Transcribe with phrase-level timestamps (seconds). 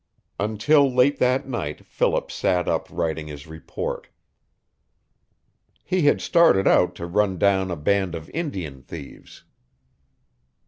[0.39, 4.07] Until late that night Philip sat up writing his report.
[5.83, 9.43] He had started out to run down a band of Indian thieves.